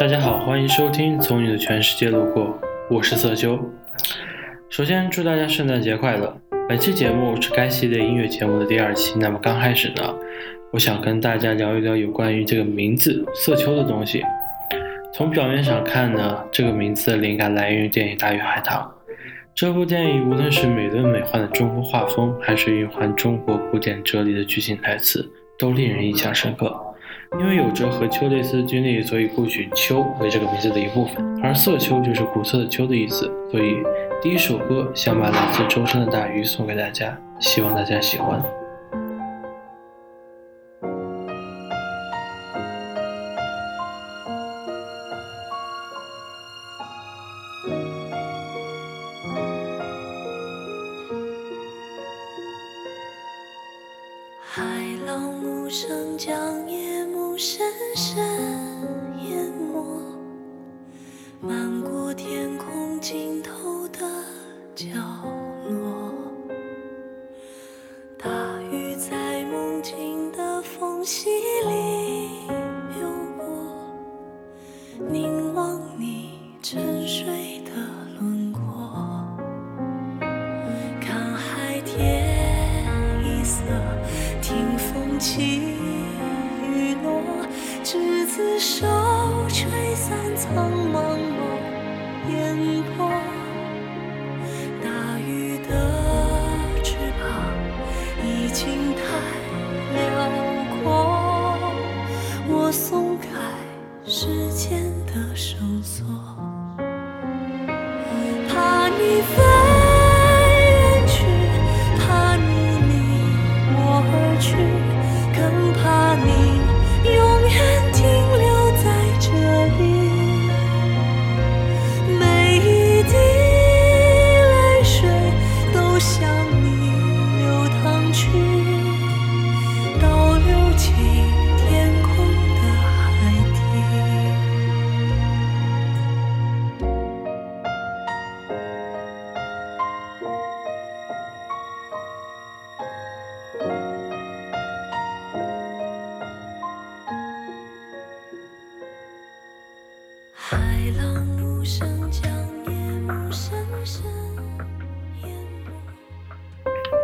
[0.00, 2.46] 大家好，欢迎收听《从你的全世界路过》，
[2.88, 3.60] 我是色秋。
[4.70, 6.34] 首先祝大家圣诞节快乐！
[6.66, 9.18] 本期节目是该系列音乐节目的第二期。
[9.18, 10.16] 那么刚开始呢，
[10.72, 14.24] 我想跟大家聊一聊有关于这个名字“色秋”的东西。
[15.12, 18.80] 从表面上看呢，这个名字的灵感来源于电影《大鱼海棠》。
[19.54, 26.74] 这部电影无论是美轮美奂的中国画风，还是蕴含中国古典哲理的剧情台词，都令人印象深刻。
[27.38, 31.24] 因为有着和秋类似的经历，所以故取“秋”为这个名字的一部分。
[31.42, 33.76] 而“色秋”就是古色的秋的意思，所以
[34.20, 38.42] 第一首歌想把来自舟山的大鱼送给大家，希望大家喜欢。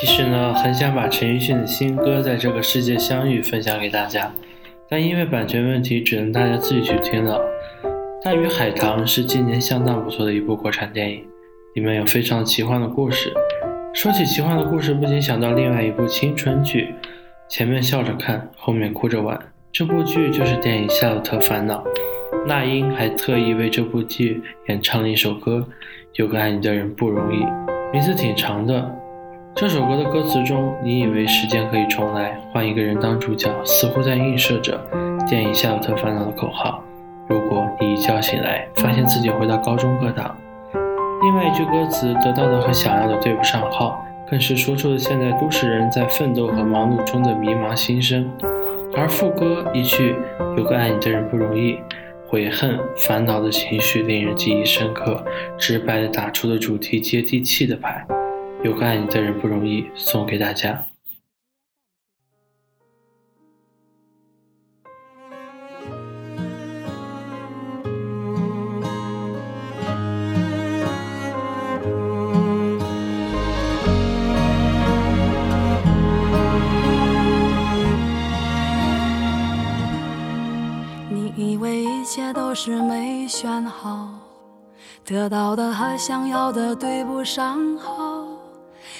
[0.00, 4.32] 其实呢，很想把陈奕迅的新歌《在这个世界相遇》分享给大家，
[4.88, 7.40] 但因为版权问题，只能大家自己去听了。
[8.24, 11.24] 《大鱼海棠》是今年相当不错的一部国产电影，
[11.74, 13.32] 里面有非常奇幻的故事。
[13.92, 16.94] 说起奇幻的故事，不禁想到另外一部青春剧，
[17.48, 19.36] 前面笑着看，后面哭着玩。
[19.72, 21.82] 这部剧就是电影《夏洛特烦恼》。
[22.46, 25.66] 那英还特意为这部剧演唱了一首歌，
[26.12, 27.40] 《有个爱你的人不容易》，
[27.92, 28.88] 名字挺长的。
[29.60, 34.80] 这首歌的歌词中，你以为时间可以重来，换一个人当主角，似乎在映射着
[35.28, 36.80] 电影《夏洛特烦恼》的口号。
[37.26, 40.36] 如果你一觉醒来，发现自己回到高中课堂。
[41.24, 48.30] 另外一句歌词得到的和想要的对不上号，更是说出了现在都市人在奋斗和忙碌中的迷茫心声。
[48.96, 50.14] 而副歌一句
[50.56, 51.76] “有个爱你的人不容易”。
[52.30, 55.24] 悔恨、烦恼的情绪令人记忆深刻，
[55.58, 58.06] 直白的打出了主题接地气的牌。
[58.64, 60.84] 有个爱你的人不容易，送给大家。
[81.10, 84.08] 你以为一切都是没选好，
[85.04, 88.17] 得到的和想要的对不上号。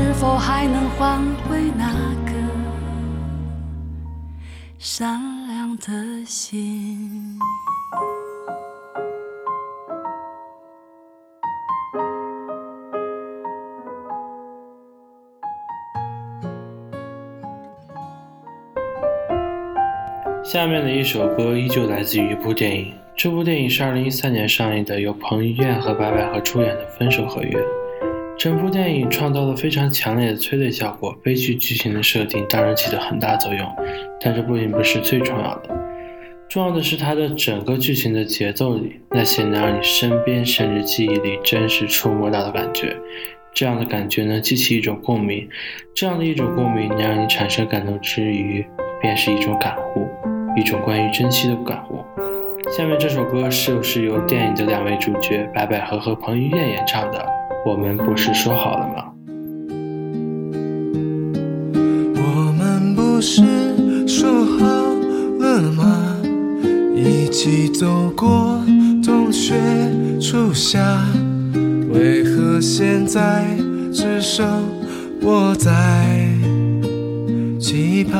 [0.00, 1.18] 是否还能换
[1.48, 1.92] 回那
[2.24, 2.32] 个
[4.78, 7.36] 善良的心？
[20.44, 22.94] 下面的一首歌依旧来自于一部电影。
[23.16, 27.58] 这部电影是2013年上映的，由彭于晏和白百合出演的《分手合约》。
[28.38, 33.68] 整部电影创造了非常强烈的催泪效果，悲剧剧情的设定当然起了很大作用，
[34.20, 35.76] 但这不仅不是最重要的。
[36.48, 42.96] 重要的是它的整个剧情的节奏里，那些能让你身边甚至记忆里真实触摸到的感觉。
[43.52, 45.48] 这样的感觉能激起一种共鸣，
[45.92, 48.64] 这样的一种共鸣能让你产生感动之余，
[49.02, 50.06] 便是一种感悟。
[50.56, 52.04] 一种关于珍惜的感悟。
[52.70, 57.37] 下面这首歌是由电影的两位主角白百合和彭于晏演唱的。
[57.64, 59.12] 我们不是说好了吗？
[62.14, 63.42] 我们不是
[64.06, 64.66] 说好
[65.38, 66.16] 了吗？
[66.94, 68.60] 一起走过
[69.04, 69.54] 冬雪
[70.20, 71.04] 初夏，
[71.92, 73.44] 为何现在
[73.92, 74.46] 只剩
[75.20, 75.70] 我在
[77.60, 78.18] 期盼？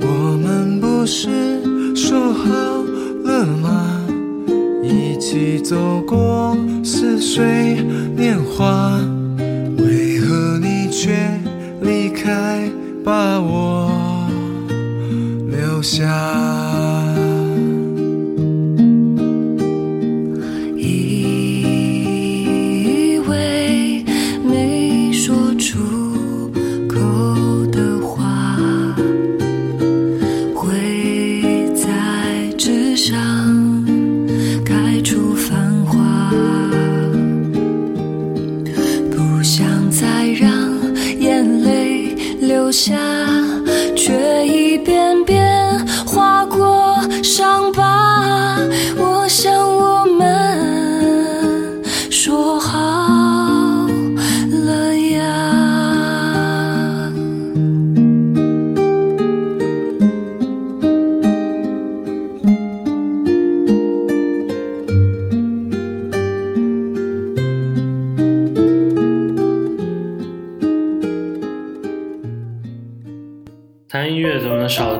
[0.00, 1.28] 我们不是
[5.34, 7.82] 一起走过似水
[8.14, 8.96] 年华，
[9.78, 11.10] 为何你却
[11.82, 12.70] 离开，
[13.04, 13.90] 把我
[15.50, 16.33] 留下？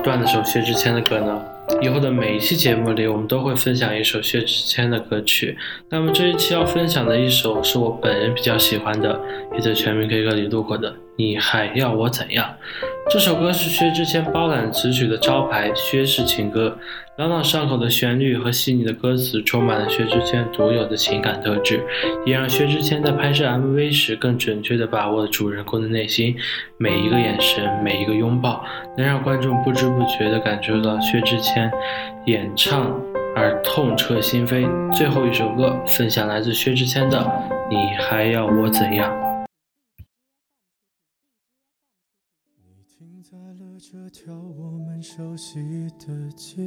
[0.03, 1.41] 段的首薛之谦的歌呢？
[1.81, 5.57] 以后的每一期节目里，我们都会分享一首薛之谦的歌曲。
[5.89, 9.19] 那么这一期要分享的一首是我本人比较喜欢的，
[9.53, 10.93] 也在全民 K 歌里录过的。
[11.17, 12.55] 你还要我怎样？
[13.09, 16.77] 这首歌是薛之谦包揽词曲的招牌薛氏情歌，
[17.17, 21.79] 朗朗上口的旋律和细腻的歌词，充满了薛之谦独有的情感特质，
[22.25, 26.35] 也让薛之谦在拍摄 MV 时更准确地把握了主人公的内心。
[26.77, 28.65] 每一个眼神，每一个拥抱，
[28.97, 31.71] 能让观众不知不觉地感受到薛之谦
[32.25, 32.91] 演唱
[33.35, 34.67] 而痛彻心扉。
[34.91, 37.19] 最后一首歌，分享来自薛之谦的
[37.69, 39.13] 《你还要我怎样》。
[45.15, 46.61] 熟悉的街，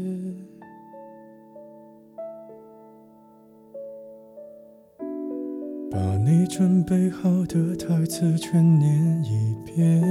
[5.90, 10.02] 把你准备好的台词全念一遍。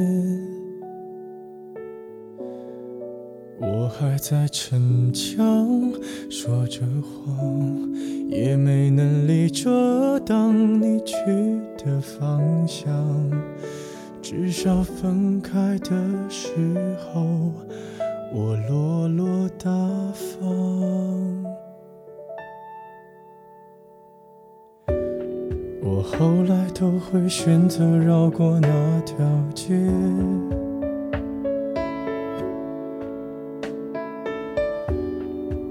[3.60, 5.92] 我还在逞强，
[6.30, 7.92] 说着谎，
[8.30, 11.16] 也没能力遮挡你去
[11.84, 12.88] 的方向。
[14.22, 17.52] 至少分开的时候，
[18.34, 19.70] 我落落大
[20.14, 20.38] 方。
[25.82, 29.18] 我后来都会选择绕过那条
[29.56, 29.74] 街，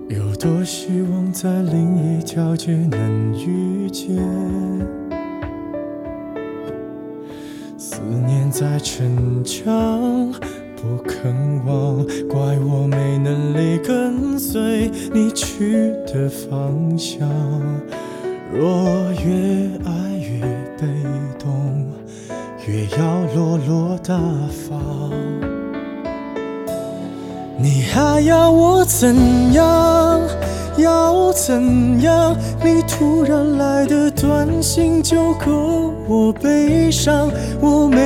[0.08, 4.16] 有多希望在另一条街能遇见。
[7.76, 10.32] 思念在逞强，
[10.76, 17.26] 不肯忘，怪我没能力跟随你去的方向。
[18.52, 20.40] 若越爱越
[20.78, 20.86] 被
[21.38, 21.86] 动，
[22.66, 24.16] 越要落落大
[24.68, 25.10] 方。
[27.58, 29.16] 你还要我怎
[29.54, 30.20] 样？
[30.76, 32.36] 要怎样？
[32.62, 37.30] 你突然来的短信就够我悲伤，
[37.62, 38.05] 我没